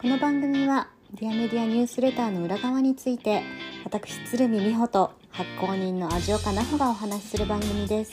[0.00, 3.42] この番組はディアメディアニュースレターの裏側について
[3.84, 8.12] 私鶴見美穂と発行人の味岡奈穂がお話しする番組です。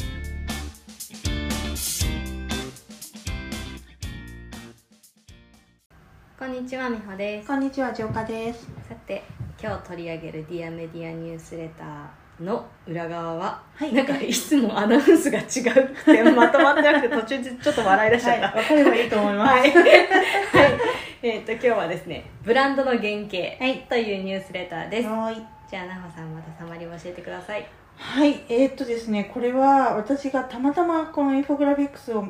[6.38, 7.48] こんにちは美穂です。
[7.48, 8.68] こんにちは、ジョーカです。
[8.90, 9.24] さて
[9.58, 13.94] 今日取り上げるディアメディアニュースレターの裏側は、はい。
[13.94, 19.52] なんかいつもアナウンスが違うってまとまってなくて途中でちょっと笑い出しちゃった、わかればいいと思います。
[19.54, 20.78] はい、はい、
[21.24, 25.36] えっ、と今日はですねブランドの原型というニュースレターです、はい。
[25.70, 27.68] じゃあ奈穂さんまたサマリを教えてください。
[27.98, 32.24] はい、えーっとですね、これは私がたまたまこのインフォグラフィックスを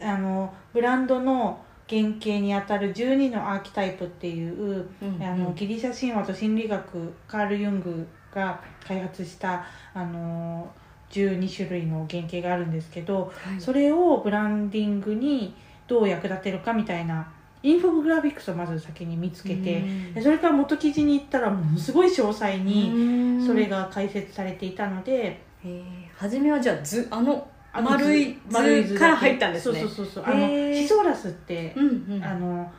[0.00, 10.68] あのブランドの原型にあたる12のアーキタイプっていう、うんあのギリシャ神話と心理学カール・ユングが開発したあの
[11.10, 13.60] 12種類の原型があるんですけど、はい。
[13.60, 15.54] それをブランディングに
[15.86, 17.32] どう役立てるかみたいな
[17.66, 19.82] インフォグラフィックスをまず先に見つけて、
[20.14, 25.82] でそれから元記事に行ったらものすごい詳細にそれが、が解説されていたので、えー、
[26.16, 29.80] 初めはじゃあ図あの丸い丸い図から入ったんですね。
[29.80, 30.32] そうそうそうそう。
[30.32, 32.24] あのシソーラスって、うんうん。
[32.24, 32.72] あの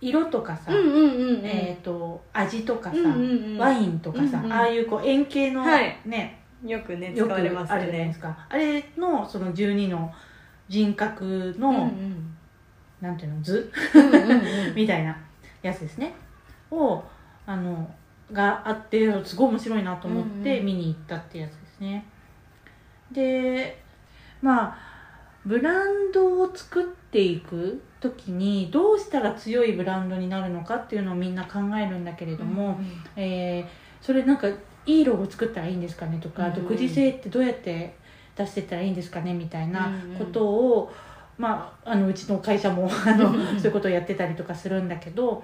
[0.00, 1.44] 色とかさ、うんうんうんうん。
[1.44, 3.58] えー、と味とかさ、うんうんうん。
[3.58, 6.00] ワインとかさ、うんうんああいうこう円形の、はい。
[6.06, 6.42] ね。
[6.64, 8.10] よくね使われますね。
[8.14, 8.46] すか。
[8.48, 10.10] あれのその12の
[10.70, 12.25] 人格の、うんうん
[13.06, 13.72] なんていうの図？
[13.94, 14.74] うんうんうん。
[14.74, 15.16] みたいな
[15.62, 16.14] やつですね。
[16.70, 17.02] を
[17.46, 17.88] あの
[18.32, 20.66] があってすごい面白いなと思ってうんうん。
[20.66, 22.04] 見に行ったってやつですね、
[23.12, 23.80] で
[24.42, 24.78] まあ
[25.44, 32.80] ブランドを作っていく時にどうしたら強いブランドになるのかっていうのをみんな考えるんだけれども、
[33.16, 34.46] えーそれなんか
[34.86, 36.54] いいロゴ作ったらいいんですかねとか、うん。
[36.54, 37.96] 独自性ってどうやって
[38.36, 40.16] 出してったらいいんですかねみたいなうんうん。
[40.16, 40.92] ことを、
[41.38, 45.42] まあ、あのうちの会社も あのうんうんそういうことをやってたりとかするんだけど、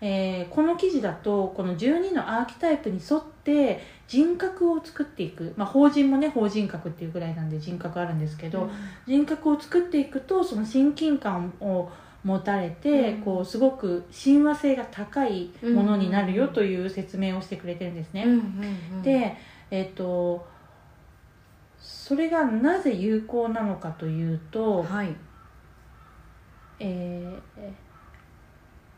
[0.00, 8.68] えーこの記事だとこの12のアーキタイプに沿って人格を作っていく、まあ、法人もね法人格っていうぐらいなんで人格あるんですけど、
[9.06, 11.90] 人格を作っていくとその親近感を
[12.24, 13.22] 持たれて、うん。
[13.22, 18.24] こうすごく親和性が高いものになるようんという説明をしてくれてるんですね。
[18.24, 18.40] うんうんう
[18.96, 19.02] ん。
[19.02, 19.36] で、
[19.70, 20.46] えっと
[21.78, 25.14] それがなぜ有効なのかというと、はい
[26.80, 27.90] えー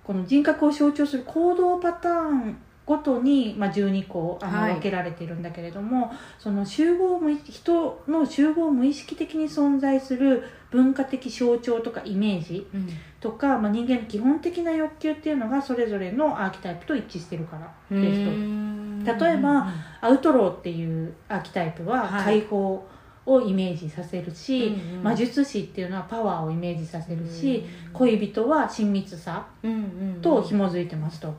[0.04, 4.72] この人格を象徴する行動パターンごとに、まあ、12個あの、はい。
[4.74, 12.88] 分けられているんだけれどもその集合無意人の集合無意識的に存在する文化的象徴とかイメージうん。
[13.20, 18.30] とか、まあ、人間の基本的な欲求っていうのがそれぞれのアーキタイプと一致してるからですと。
[19.24, 19.68] 例えば
[20.00, 22.24] アウトローっていうアーキタイプははい。
[22.24, 22.84] 解放
[23.26, 25.02] をイメージさせるし、うんうん。
[25.02, 27.92] 魔術師っていうのはパワーをイメージさせるし、うん。
[27.92, 29.76] 恋人は親密さうんう
[30.18, 31.34] んと紐づいてますと。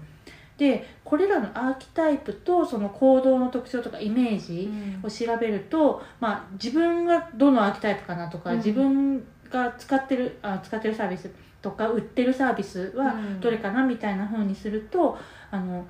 [0.57, 4.69] でこれらのアーキタイプとその行動の特徴とかイメージ
[5.01, 8.57] を調べると、まあ、自分がどのアーキタイプかなとか、うん。
[8.57, 11.29] 自分が使ってるあ使ってるサービス
[11.61, 13.39] とか売ってるサービスはうん。
[13.41, 15.17] どれかなみたいな風にすると
[15.51, 15.85] あの、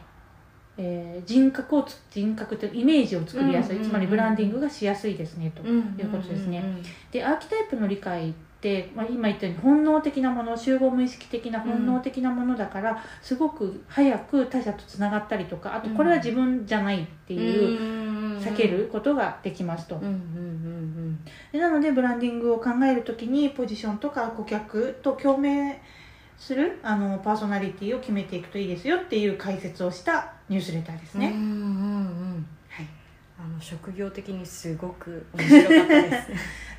[0.77, 5.61] えー人格をつ人格というイメージを作りやすい、つまりブランディングがしやすいですねと。
[5.63, 6.63] うんいうことですね
[7.11, 18.13] でアーキタイプの理解って、まあ、今言ったように本能的なもの集合無意識的な本能的なものだから、すごく早く他者とつながったりとかあとこれは自分じゃないっていう、うん
[18.43, 19.95] 避けることができますと。
[19.95, 21.19] うんうんうん
[21.51, 25.75] でなのでブランディングを考えるときにポジションとか顧客と共鳴
[26.37, 31.27] するあのパーソナリティを決めていくといいですよっていう解説をしたニュースレターですね。
[31.27, 31.49] うんうんうんう
[32.35, 32.87] んはい、
[33.43, 36.27] あの職業的にすごく面白かったです。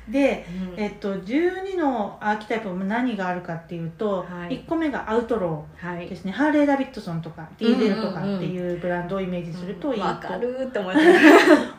[0.09, 0.45] で、
[0.75, 6.15] うんえっと、12のアーキタイプも何があるかっていうと、はい1個目がアウトロはいーで。
[6.15, 11.07] すねハーレー・ダビッドソンとかディーゼルとかっていうブランドをイメージするといいとるって思いまし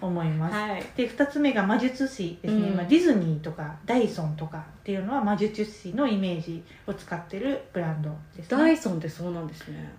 [0.00, 0.54] 思います。
[0.54, 0.60] た。
[0.60, 0.84] はい。
[0.96, 9.93] で2つ目が魔術師ですね、うんまあ、ディズニーとかダイソンとかっていうのは魔術師のイメージを使ってるブランドですねダイソンってそうなんですね。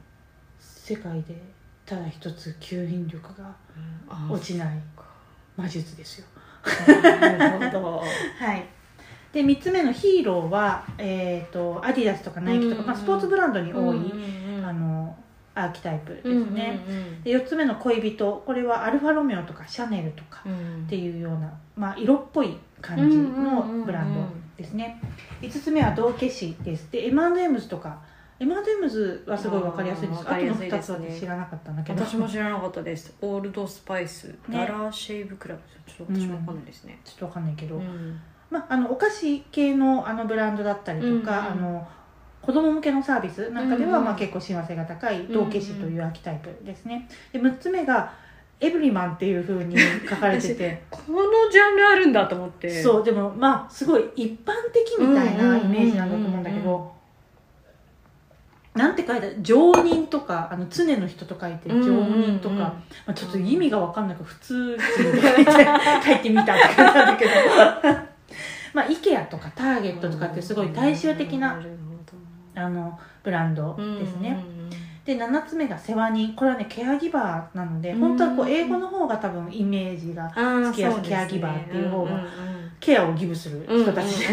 [0.60, 1.57] 世界で
[1.88, 3.56] ただ一つ吸引力が
[4.10, 4.78] あ落ちない。
[5.56, 6.28] 魔術ですよ。
[6.88, 8.04] なるほど。
[8.38, 8.66] はい。
[9.32, 14.12] で3つ目のヒーローは、えー、とアディダスとかナイキとか、まあ、スポーツブランドに多い、
[14.64, 15.16] あの
[15.54, 16.80] アーキタイプですうんね、
[17.24, 20.86] で4つ目の恋人これはアルファロメオとかシャネルとかうん。
[20.86, 24.22] っていうような、まあ、色っぽい感じのブランド
[24.56, 25.02] ですね、
[25.42, 26.92] 5つ目は道化師です。
[26.92, 28.02] で M&M's とか
[28.40, 30.22] M&M's はすごい分かりやすいです。
[30.22, 31.10] あとの2わかりやすいですね。
[31.10, 32.06] つは知らなかったんだけど。
[32.06, 33.16] 私も知らなかったです。
[33.22, 34.36] オールドスパイス、ね。
[34.50, 35.62] ダラーシェイブクラブ。
[35.92, 37.00] ちょっと私わかんないですね。
[37.04, 38.20] ちょっと分かんないけど、うん。
[38.50, 41.88] まあ、あのお菓子系のあのブランドだったりとか、あの
[42.42, 47.10] 子供向けのサービスなんかでは、うんまあ、結構親和性が高い道化師というアーキタイプですね。
[47.34, 48.14] で6つ目が
[48.60, 49.76] エブリマンっていうふうに
[50.08, 50.84] 書かれてて。
[50.92, 52.70] このジャンルあるんだと思って。
[52.84, 56.97] そうでもまあすごい一般的みたいなイメージなんだと思うんだけど
[58.78, 65.52] なんて書いてある常人とかあの常の人と書いて常人とか、まあ、ちょっと意味が分かんないから普通人で書いて
[66.06, 67.32] 書いてみたって感じなんだけど。
[68.74, 71.78] まあ IKEA とかターゲットとかってすごい大衆的なる
[72.54, 74.57] あのブランドですね、うんうんうん
[75.08, 76.34] で7つ目が世話人。
[76.34, 78.00] これはねケアギバーなのでうん。
[78.00, 81.16] 本当はこう英語の方が多分イメージがあー好きやすそうですね。
[81.18, 82.28] ケアギバーっていう方がんん
[82.82, 84.28] ケアをギブするうん人たち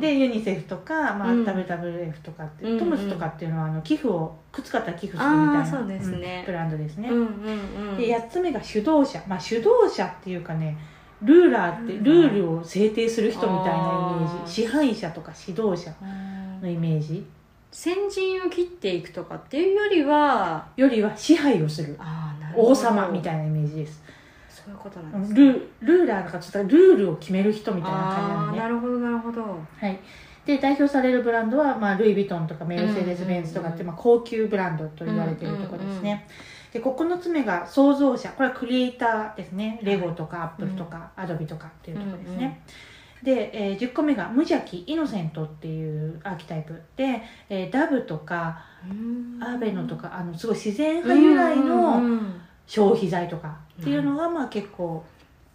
[0.00, 1.44] で、ユニセフとか、まあうん。
[1.44, 2.78] WWF とかって、うんうん。
[2.78, 5.94] トムスとかっていうのはあの寄付をくっつかったら寄付するあみたいなね。
[5.96, 7.24] うんブランドですね、うんうん
[7.90, 7.96] うん。
[7.96, 9.20] で8つ目が主導者。
[9.26, 10.78] まあ主導者っていうかね
[11.22, 14.42] ルーラーってうんルールを制定する人みたいなイメあー。
[14.44, 15.92] ージ支配者とか指導者
[16.62, 17.26] のイメージ
[17.70, 21.96] 先陣を切っていくとかっていうよりはよりは支配をする。
[21.98, 22.68] あーなるほど。
[22.68, 24.02] 王様みたいなイメージです。
[24.48, 25.40] そういうことなルんですね。
[25.80, 29.42] ルーラーとかちょっとルールを決める人みたいな感じなあのねあなるほどなるほど。
[29.42, 29.98] はい、
[30.44, 36.26] で代表されるブランドは、まあ、ルイ・ヴィトンとかメルセデス・ベンツとかって、うんうんうんまあ、高級ブランドと言われているところですね、
[36.72, 39.78] で9つ目が創造者これはクリエイターですね。
[39.82, 42.62] レゴとかアップルとか、アドビとかっていうところですね、
[43.22, 46.80] で、えー10個目が無邪気イノセントっていうアーキタイプ。
[46.96, 48.64] で、えーダブとか
[49.40, 52.02] アーベノとかあのすごい自然派由来の
[52.66, 55.04] 消費財とかっていうのが、まあ、結構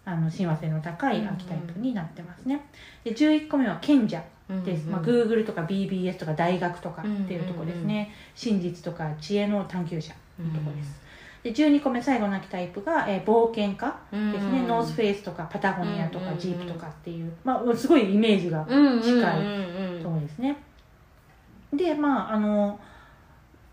[0.04, 2.66] あの親和性の高いアーキタイプになってますね。
[3.04, 4.22] で11個目は賢者
[4.64, 11.00] です、まあ、Google とか BBS とか大学とかっていうところですね、真実とか知恵の探求者のところです、
[11.44, 16.40] で12個目最後の秋タイプが、えー冒険家ですね、ノースフェイスとかパタゴニアとかうんうんうん。
[16.40, 20.56] ジープとかっていう、まあ、すごいイメージが近いところですね、
[21.72, 22.80] でまああの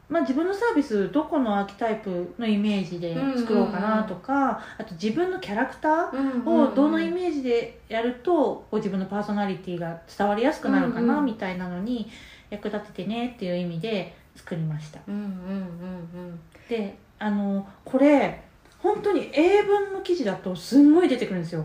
[0.10, 11.26] まあ、自分のサービスどこのアーキタイプのイメージで作ろうかなとか、あと自分のキャラクターをどのイメージでやるとご自分のパーソナリティが伝わりやすくなるかなうんうん。
[11.28, 12.12] みたいなのに
[12.50, 15.00] 役立ててねっていう意味で作りました。
[15.08, 16.40] うんうんうん。
[16.68, 18.44] であのこれ
[18.80, 21.64] 本当に英文の記事だとすんごい出てくるんですよ。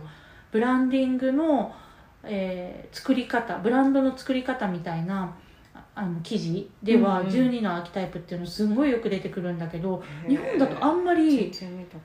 [0.53, 1.75] ブランディングの、
[2.23, 5.35] えー作り方ブランドの作り方みたいな
[5.75, 6.71] ああの記事。
[6.83, 7.33] ではうんうん。
[7.33, 11.51] 12のアーキタイプっていうのすんごいよく出てくるんだけどうん日本だとあんまり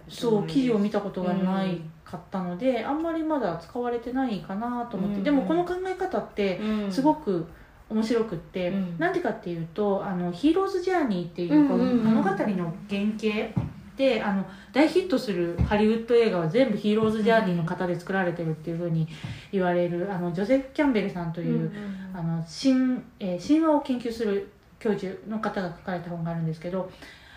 [0.07, 5.23] そう記事を見たことがないうんかったので、あんまりまだ使われてないかなと思って、うん。
[5.23, 6.91] でもこの考え方ってうん。
[6.91, 7.47] すごく
[7.91, 8.95] 面白くって、うん。
[8.97, 13.61] なんでかっていうとあの「ヒーローズ・ジャーニー」っていうこの物語の原型
[13.97, 19.07] であの大ヒットするハリウッド映画は全部ヒーローズ・ジャーニーの方で作られてるっていうふうに
[19.51, 21.71] 言われるあのジョセフ・キャンベルさんという、
[22.13, 24.49] あの神えー神話を研究する
[24.79, 26.89] 教授の方が書かれた本があるんですけど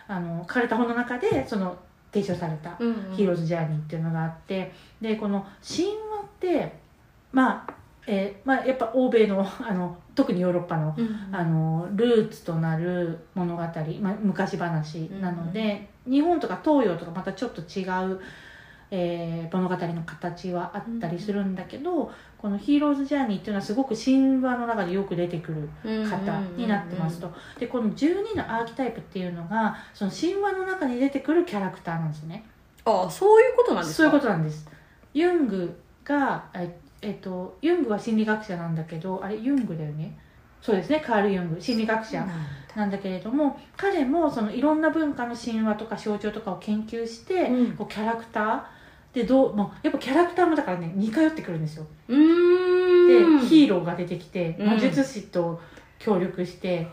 [0.08, 1.76] あの書かれた本の中でその
[2.12, 2.76] 提唱された
[3.14, 5.92] ヒーローズ・ジャーニーっていうのがあってでこの神話
[6.22, 6.84] って
[7.34, 7.74] まあ、
[8.06, 13.68] えーまあ、やっぱ欧米の あの特にヨーロッパのうんあのルーツとなる物語、ま
[14.10, 18.20] あ、昔話なので、日本とか東洋とかまたちょっと違う、
[18.90, 25.68] えー物語の形はあったりするんだけど、この「ヒーローズ・ジャーニー」っていうのはすごく神話の中でよく出てくる
[26.08, 27.32] 方になってますと。
[27.58, 32.44] でこの12のアーキタイプっていうのがその神話の中に出てくるキャラクターなんですね。
[32.84, 33.96] あそういうことなんですか？
[33.96, 34.69] そういうことなんです。
[35.14, 40.19] ユングがええっとユングは心理学者なんだけどあれユングだよね？
[40.61, 42.27] そうですねカール・ユング心理学者
[42.75, 42.99] なんだ。
[42.99, 47.77] けれども彼もそのいろんな文化の神話とか象徴とかを研究して、うん。
[47.77, 48.63] こうキャラクター？
[49.15, 51.87] でどうもうやっぱキャラクターもだからね似通ってくるんですよ。
[52.08, 52.15] で
[53.46, 54.67] ヒーローが出てきてうん。
[54.67, 55.61] 魔術師と
[55.99, 56.89] 協力して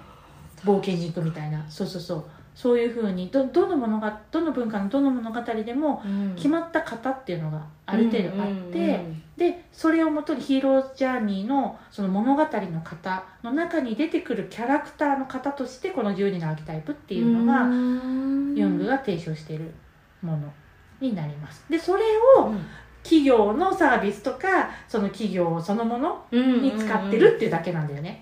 [0.63, 1.65] 冒険に行くみたいな。
[1.69, 6.35] そうそうそうそういうふうにどどの物がどの文化のどの物語でもうん。
[6.35, 8.99] 決まった型っていうのがある程度あって、
[9.37, 12.47] でそれをもとにヒーロージャーニーのその物語の
[12.83, 18.55] 型の中に出てくるキャラクターの型としてこの12のアーキタイプっていうのが、うん。
[18.55, 19.73] ユングが提唱している
[20.21, 20.51] もの
[20.99, 21.65] になります。
[21.69, 22.03] でそれ
[22.37, 22.65] をうん
[23.03, 28.21] 企業のサービスとかその企業そのものに使ってるっていうだけなんだよね。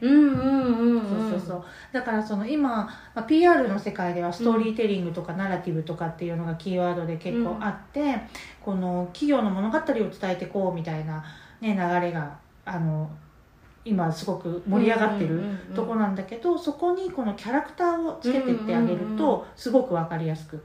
[1.91, 8.15] だからその今、まあ、PR の世界ではストーリーテリングとかナラティブとかっていうのがキーワードで結構あって、
[8.61, 11.23] この企業の物語を伝えてこうみたいな、
[11.61, 13.09] ね、流れがあの
[13.85, 15.41] 今すごく盛り上がってる
[15.73, 20.57] とこなんだけど、そこにこのキャラクターをつけてってあげるとすごく分かりやすく、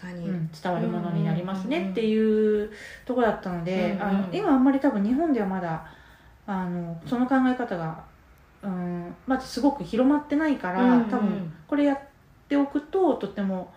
[0.00, 2.70] 確かに、うん伝わるものになりますねっていう
[3.04, 5.86] とこだったので、あの今あんまり多分日本ではまだ
[6.46, 8.04] あのその考え方が
[8.62, 11.98] うんまずすごく広まってないから、多分これやっ
[12.48, 13.72] ておくととても、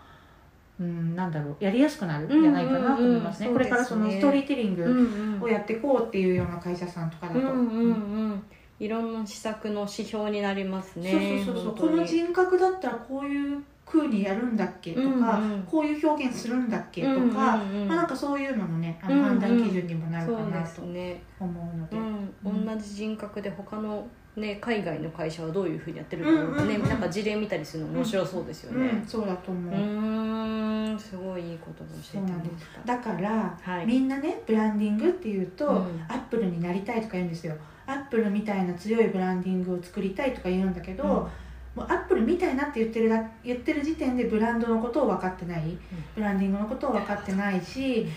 [0.79, 3.49] うん、なんだろうやりやすくなるんうんじゃないかなと思いますね。
[3.49, 7.55] これからそのストーリーテリンうんグをやっていこうっていうような会社さんとかだと、うんうん。
[7.57, 7.91] う
[8.33, 8.43] ん
[8.79, 11.89] いろんな施策の指標になりますねそうそうそうそう。
[11.89, 19.27] この人格だったらこういう風にやるんだっけとか、うんうんこういう表現するんだっけとか、うんうんうんまあ、なんかそういうののねあのうんうん。
[19.27, 21.97] 判断基準にもなるかなと思うので。
[21.97, 29.73] うん、同じ人格で他のね海外の会社はどういうふうにやってるかとかね、うんうんうんなんか事例見たりするの面白そうですようんね、そうだと思う。
[29.73, 32.39] う、ーんすごいいいことを教えてもらっ
[32.85, 32.97] た。
[32.97, 33.85] だから、はい。
[33.85, 36.05] みんなねブランディングっていうと、うん。
[36.07, 37.55] アップルになりたいとか言うんですよ。
[37.87, 41.09] アップルみたいな強いブランディングを作りたいとか言うんだけど、うん。
[41.09, 41.29] も
[41.77, 45.77] うアップルみたいなって言ってるだ言ってる時点でブランドのことを分かってない、
[46.15, 48.07] ブランディングのことを分かってないし、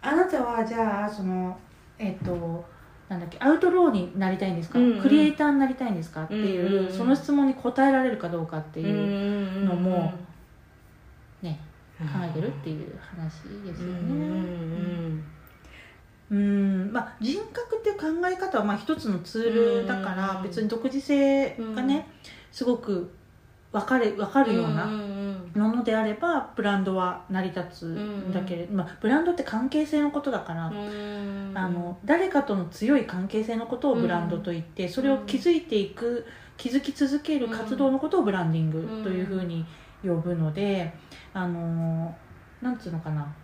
[0.00, 1.58] あなたはじゃあその
[1.98, 2.64] えっ、と
[3.12, 5.02] なんだっけアウトローになりたいんですか、うんうん。
[5.02, 6.24] クリエイターになりたいんですか？
[6.24, 6.78] っていう,、うん。
[6.78, 10.12] うんうんその質問に答えられるかどうかっていうのも
[11.42, 11.58] ね、
[11.98, 14.00] 考えてるっていう話ですよね。
[14.08, 15.24] うん
[16.30, 22.08] うんうんまあ、人格っていう考え方はまあ一つのツールだからうん別に独自性がね
[22.50, 23.12] すごく
[23.70, 24.86] 分かれ分かるよううんな
[25.54, 31.52] ものであればブランドは成り立つんだけれど、まあ、ブランドって関係性のことだから、うん。
[31.54, 39.64] あの誰かとの強い関係性のことをブランドと言って、それを築いていく築き続ける活動のことをブランディングというふうに
[40.02, 40.92] 呼ぶので、
[41.34, 42.14] あの
[42.60, 43.34] なんつうのかな。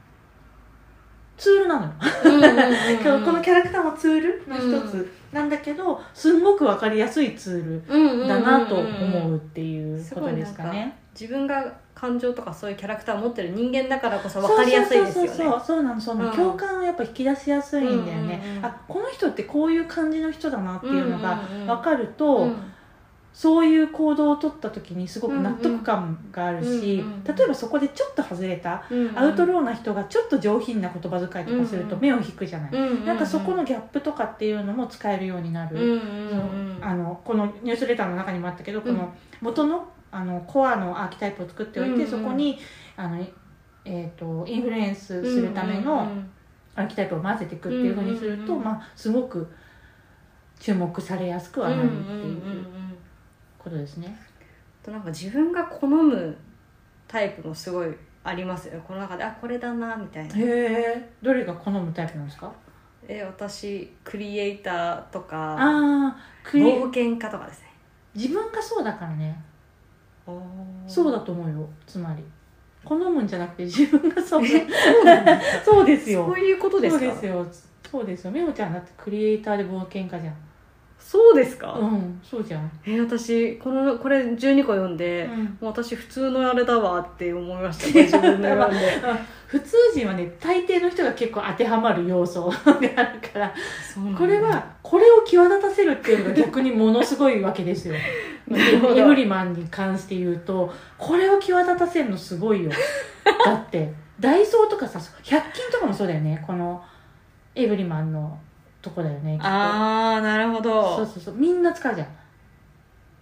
[1.37, 1.93] ツールなのよ。
[2.25, 3.25] うんうんうんうん。
[3.25, 5.09] このキャラクターもツールの一つ。
[5.33, 10.97] なんだけど、すんごく分かりやすいツールだなと思うっていうことですかね。
[11.19, 15.29] 自分が感情とかそういうキャラクターを持ってる人間だからこそ分かりやすいですよね。
[15.31, 16.37] そうそうそうそうそうなのそうなの、うん。
[16.37, 22.57] 共感をやっぱ引き出しやすいんだよね、うんうんうんあこの人ってこういう感じの人だなっていうのがうんうんうん分かると、うん。
[23.31, 26.69] そういう行動を取った時にすごく納得感があるし、
[27.01, 33.07] うんうん例えばそこでちょっと外れた、うんアウトローな人がちょっと上品な言葉遣いとかするとうんうん目を引くじゃない、うんうんうん。
[33.07, 42.59] なんかそこのギャップとかっていうのも使えるようになる、うんうんうんあのこのニュースレターの中にもあったけど、この元のあのコアのアーキタイプを作っておいて、うんうんそこに
[42.97, 43.19] あの、
[43.85, 46.09] えー、とインフルエンスするための
[46.75, 49.47] アーキタイプを混ぜていくっていうふうにすると、まあ、すごく
[50.59, 52.65] 注目されやすくはなるっていう
[53.59, 54.19] ことですね。
[54.83, 56.37] となんか自分が好む
[57.07, 58.83] タイプもすごいありますよね。
[58.87, 60.37] この中であこれだなみたいな。
[60.37, 62.53] へえどれが好むタイプなんですか？
[63.07, 67.69] え私クリエイターとかあ冒険家とかですね。
[68.15, 69.41] 自分がそうだからね。
[69.41, 69.48] お
[70.87, 71.69] そうだと思うよ。
[71.87, 72.23] つまり。
[72.85, 76.27] 好むんじゃなくて自分がそうそうですかそうですよ。
[76.27, 77.05] そういうことですか？
[77.05, 77.47] そうですよ。
[77.91, 78.31] そうですよ。
[78.31, 80.35] みほちゃんだってクリエイターで冒険家じゃん
[81.09, 85.45] そうですか、うんそうじゃん、え私このこれ12個読んで、うん。
[85.45, 87.99] もう私普通のあれだわって思いました。
[87.99, 89.01] 自分で読んで。
[89.49, 92.87] 普通人はね大抵の人が結構当てはまる要素 がある
[93.33, 93.55] から
[94.19, 97.95] これはこれを際立たせるっていうのが逆にものすごいわけですよ。
[98.53, 102.71] エブリマンに関して言うとこれを際立たせるのすごいよ。
[103.47, 106.45] だってダイソーとかさ100均とかもそうだよね。
[106.47, 106.85] この
[107.55, 108.39] エブリマンの
[108.81, 109.47] とこだよねきっと。
[109.47, 110.97] ああなるほど。
[110.97, 112.09] そうそうそうみんな使うじゃん。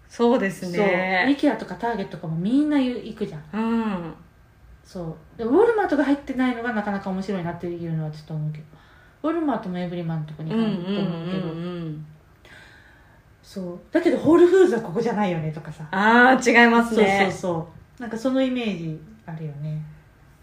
[0.08, 3.42] そうですそうね IKEA とかターゲットとかもみんな行くじゃん。
[3.52, 4.14] うん。
[4.84, 5.38] そう。
[5.38, 8.64] でウォルマートが入ってないのがなかなか面白いなっていうのはちょっと思うけど。
[9.22, 12.06] ウォルマートもエブリマンのとこにうんうん入ると思うけど、うん
[13.42, 13.78] そう。
[13.90, 15.86] だけどホールフーズはここじゃないよねとかさ。
[15.90, 18.02] ああ違いますそうねそうそう。
[18.02, 19.82] なんかそのイメージあるよね、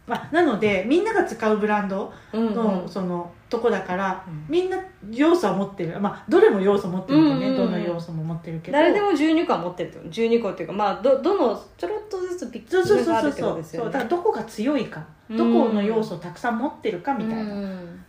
[0.05, 2.53] まあ、なのでみんなが使うブランドうんうん。
[2.53, 4.45] のそのとこだから、うん。
[4.49, 4.77] みんな
[5.11, 5.99] 要素は持ってる。
[5.99, 7.57] まあどれも要素持ってるけどね、うんうんうん。
[7.57, 8.77] どの要素も持ってるけど。
[8.77, 13.91] 誰でも12個は持ってるってこと12個っていうかまあどどのちょろっとずつピッそうそうそうがあるってこそうそうとですよね。
[13.91, 15.05] だからどこが強いか。
[15.29, 15.37] うん。
[15.37, 18.03] どこの要素をたくさん持ってるかみたいなうん。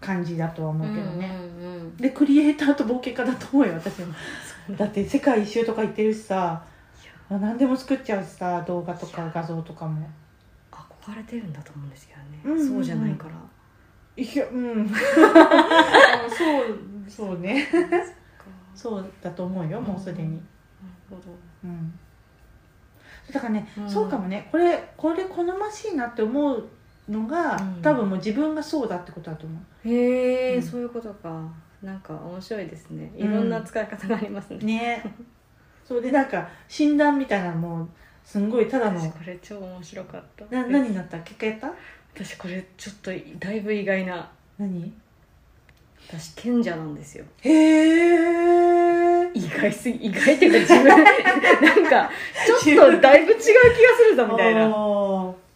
[0.00, 1.96] 感じだとは思うけどね、うんうんうん。
[1.96, 4.12] でクリエイターと冒険家だと思うよ私も。
[4.76, 6.62] だって世界一周とか行ってるしさ。
[7.30, 10.06] 何でも作っちゃうしさ動画とか画像とかも
[11.02, 13.34] 憧れてるんだと思うんですけどね、うんそうじゃないから。
[14.16, 14.88] いやうん。
[14.94, 14.94] そ
[16.60, 16.78] う
[17.08, 17.68] そうね。
[17.72, 18.04] なる
[18.74, 20.40] そうだと思うよもうすでに。
[21.08, 21.22] ほど。
[21.64, 21.98] うん。
[23.32, 23.90] だからね、うん。
[23.90, 24.48] そうかもね。
[24.50, 26.68] これこれ好ましいなって思う
[27.08, 27.82] のが、うん。
[27.82, 30.62] 多分もう自分がそうだってことだと思へえ、うん。
[30.62, 31.42] そういうことか。
[31.82, 33.12] なんか面白いですね。
[33.16, 33.26] うん。
[33.26, 35.14] いろんな使い方がありますね、うね。
[35.84, 37.88] そうでなんか診断みたいなのも
[38.24, 40.44] すんごいただの私これ超面白かった。
[40.54, 41.18] な何になった？
[41.20, 41.72] 結果やった？
[42.14, 44.30] 私これちょっとだいぶ意外な。
[44.58, 44.92] 何？
[46.08, 47.24] 私賢者なんですよ。
[47.42, 50.84] へえ意外すぎ意外っていうか自分
[51.62, 52.10] なんか
[52.46, 53.48] ちょっとだいぶ違う気が
[53.96, 54.68] するぞみたいな、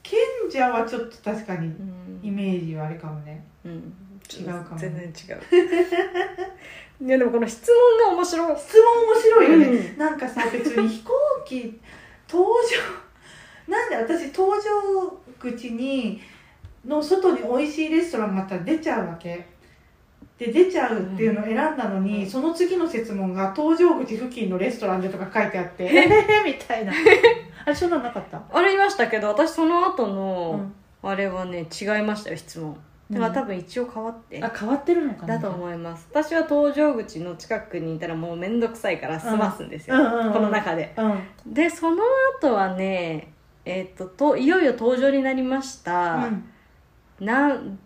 [0.02, 0.18] 賢
[0.50, 2.20] 者はちょっと確かにうん。
[2.22, 3.44] イメージはあれかもね。
[3.64, 3.92] うん。
[4.32, 7.06] 違うかも全然違う。
[7.06, 7.70] いやでもこの質
[8.00, 8.56] 問が面白い。
[8.58, 9.98] 質問面白いよね、うん。
[9.98, 11.12] なんかさ別に飛行
[11.44, 11.78] 機
[12.28, 12.42] 搭乗
[13.68, 16.20] なんで私搭乗口に
[16.84, 19.46] の外に美味しいレストランがあったら出ちゃうわけ。
[20.38, 22.30] で出ちゃうっていうのを選んだのに、うん。
[22.30, 26.92] その次の質問が搭乗口付近のレストランでとか書いてあってええみたいな。
[27.64, 30.60] あれそんなのなかった、ありましたけど私その後の、
[31.02, 31.10] うん。
[31.10, 32.76] あれはね違いましたよ質問
[33.10, 35.36] だから多分一応変わって、あ変わってるのかな。
[35.36, 36.08] だと思います。
[36.10, 40.32] 私は搭乗口の近くにいたらもう面倒くさいから済ますんですよ、うんうんうん。
[40.32, 40.92] この中で。
[40.96, 41.54] うん。
[41.54, 42.02] でその
[42.40, 43.32] 後はね
[43.64, 46.28] えっ、とといよいよ登場になりました、
[47.20, 47.78] なん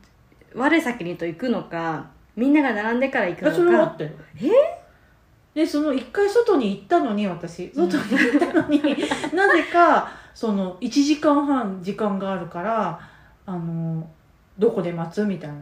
[0.55, 4.11] 我先にと行くのかみんなが並んでから行くあそれはあのかったよ
[4.43, 4.81] え
[5.55, 7.71] でその一回外に行ったのに私。
[7.75, 8.81] 外に行ったのに、
[9.35, 13.01] なぜかその1時間半時間があるから
[13.47, 14.09] あの
[14.61, 15.25] どこで待つ？
[15.25, 15.57] みたいな。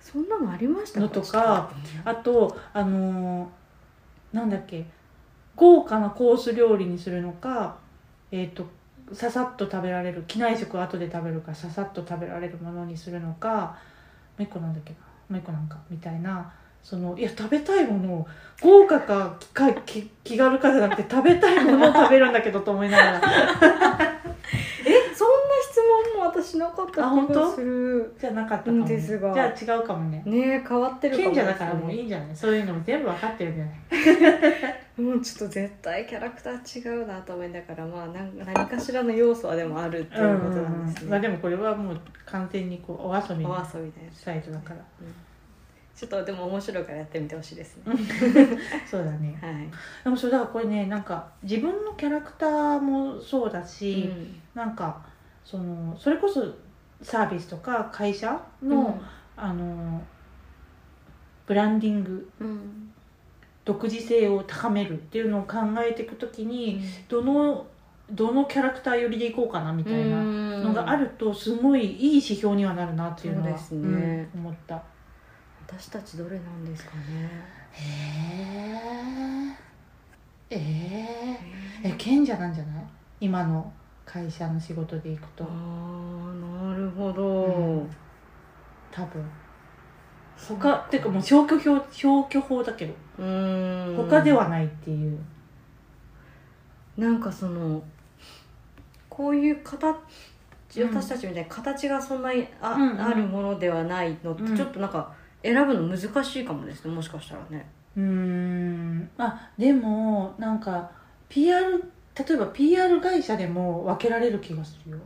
[0.00, 1.00] そんなのありました？
[1.00, 1.70] のとか
[2.04, 3.48] あとあの
[4.32, 4.84] なんだっけ？
[5.54, 7.76] 豪華なコース料理にするのか
[8.30, 8.66] えっ、と
[9.12, 13.76] ささっと食べられる機内食後で食べるかささっと食べられるものにするのか
[14.38, 14.96] もう一個なんだっけな？
[15.28, 16.52] もう一個なんかみたいな。
[16.82, 18.26] そのいや食べたいものを
[18.60, 24.21] 豪華かか気気軽かじゃなくて食べたいものを食べるんだけどと思いながら
[26.26, 28.14] 私なかった気がする。
[28.18, 30.22] じゃなかったかですがじゃあ違うかもね。
[30.24, 32.36] ねえ変わってるかも賢者だからもういいんじゃない。
[32.36, 34.82] そういうのも全部分かってるんじゃない。
[35.02, 43.44] もうちょっと絶対キャラクター違うなと思いながらまあ何何かしらの要素はでもあるっていうことなんですね、まあでもこれはもう完全にこうお遊び。
[43.44, 44.76] おのサイトだから。
[45.94, 47.94] ちょっとでも面白いからやってみてほしいですね、
[48.90, 49.38] そうだね。
[49.40, 49.68] はい、
[50.02, 54.40] でもそれだからこれねなんか自分のキャラクターもそうだうし、ん。
[54.54, 55.00] なんか
[55.44, 56.54] そのそれこそ
[57.02, 59.00] サービスとか会社の、
[59.36, 60.02] あの
[61.46, 62.88] ブランディングうん。
[63.64, 67.64] 独自性を高めるっていうのを考えていくときにどの
[68.10, 74.28] どのキャラクター寄りでいこうかなみたいなののがあるとすごいいい指標にはなるなっていうのはそうですね。
[74.34, 74.82] うん思った。
[75.68, 77.30] 私たちどれなんですかね。
[77.70, 77.86] へ
[80.50, 80.56] え
[81.84, 82.84] えー、え賢者なんじゃない？
[83.20, 83.72] 今の
[84.04, 85.44] 会社の仕事でいくと。
[85.44, 87.90] ああなるほど、うん。
[88.90, 89.24] 多分。
[90.36, 92.94] 他っていうかもう消去法消去法だけど。
[93.18, 93.94] うん。
[93.96, 95.18] 他ではないっていう、
[96.96, 97.82] なんかその
[99.08, 99.96] こういう形
[100.78, 103.00] うん私たちみたいに形がそんなにあ,、うんうん。
[103.00, 104.56] あるものではないのってうん。
[104.56, 105.12] ちょっとなんか
[105.42, 107.66] 選ぶの難しいかもですねもしかしたらね。
[107.96, 109.10] うーん。
[109.18, 110.90] あでもなんか
[111.28, 114.98] PR 例えば PR 会社でも分けられる気がするよ。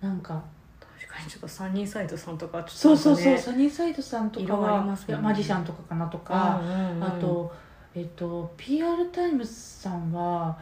[0.00, 0.42] なんか。
[0.80, 7.52] 確かにちょっとサニーサイドさんとかちそうそうそう、ょっとなんかねサニーサイドさんとかはりますもんねマジシャンとかかなとか、うんうんうんあと
[7.94, 10.58] えっと PR タイムズさんは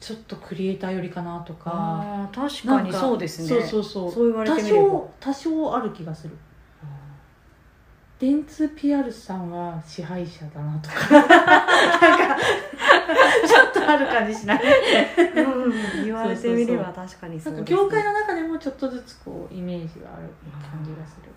[0.00, 2.30] ちょっとクリエイター寄りかなとか。
[2.34, 3.48] 確かにそうですね。
[3.48, 4.10] そうそうそう。
[4.10, 4.88] そう言われてみれば。
[4.88, 6.36] 少多少ある気がする
[8.20, 11.10] 電通 PR さんは支配者だなとか。
[11.10, 12.36] なんか
[13.48, 14.60] ちょっとある感じしない？
[14.60, 17.82] うん言われてみれば確かにそうなんですね。
[17.82, 20.28] 業界の中でもちょっとずつこうイメージがある
[20.70, 21.30] 感じがする。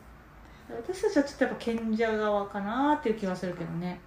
[0.76, 4.00] 私たちはちょっとやっぱ賢者側かなっていう気はするけどね。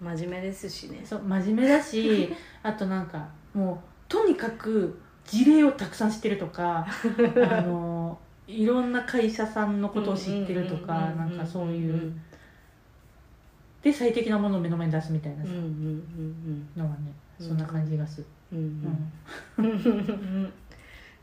[0.00, 1.00] 真面目ですしね。
[1.04, 6.86] そう真面目だし あとなんかもうとにかく事例をたくさん知ってるとか
[7.50, 7.99] あの
[8.50, 12.12] いろんな会社さんのことを知ってるとかなんかそういう。
[13.82, 15.44] で最適なものを目の前に出すみたいな。
[15.44, 18.26] さのがねそんな感じがする、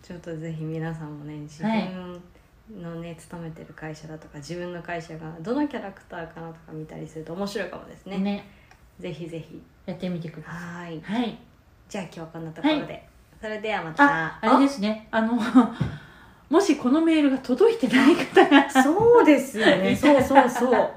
[0.02, 2.20] ちょっとぜひ皆さんもね自分
[2.82, 8.18] のね勤めてる会社だとか自分の会社がどのキャラクターかなとか見たりすると面白いかもですね。
[8.18, 8.44] ね。
[9.00, 9.62] ぜひぜひ。
[9.86, 10.98] やってみてくださはい。
[10.98, 11.38] いはい。
[11.88, 13.08] じゃあ今日はこんなところで、
[13.40, 14.26] それではまた。
[14.26, 15.08] ああれですね。
[15.12, 15.40] あの
[16.50, 18.68] もしこのメールが届いてない方が。
[18.68, 19.96] あそうですよね。
[19.98, 20.92] そうそうそう。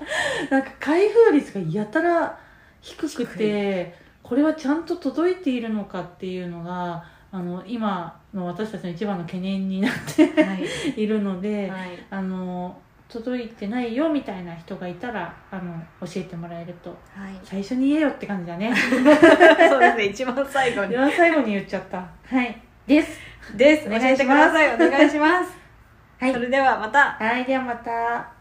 [0.50, 2.38] なんか開封率がやたら
[2.80, 10.64] 低くてこれはちゃんと届いているのかっていうのがあの今の私たちの一番の懸念になってはい、
[11.02, 12.76] いるので、はい、あの
[13.08, 16.90] 届いてないよみたいな人がいたらあの教えてもらえると。
[16.90, 18.72] はい、最初に言えよって感じだね。
[19.68, 20.04] そうですね。
[20.06, 20.90] 一番最後に。
[20.90, 21.98] では最後に言っちゃった。
[21.98, 22.56] はい。
[22.86, 23.86] ですです。
[23.86, 24.52] お願いします。
[24.52, 24.88] 教えてください。
[24.88, 25.50] お願いします。
[26.18, 26.32] はい。
[26.32, 27.12] それではまた。
[27.12, 28.32] はいではまた